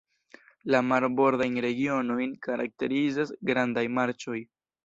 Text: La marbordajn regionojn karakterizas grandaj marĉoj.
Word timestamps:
La 0.75 0.79
marbordajn 0.91 1.59
regionojn 1.67 2.35
karakterizas 2.47 3.37
grandaj 3.51 3.89
marĉoj. 4.01 4.43